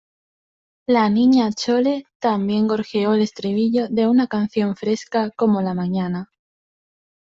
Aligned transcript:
la 0.87 1.11
Niña 1.11 1.51
Chole 1.51 2.07
también 2.17 2.67
gorjeó 2.67 3.13
el 3.13 3.21
estribillo 3.21 3.87
de 3.87 4.07
una 4.07 4.25
canción 4.25 4.75
fresca 4.75 5.29
como 5.37 5.61
la 5.61 5.75
mañana. 5.75 6.31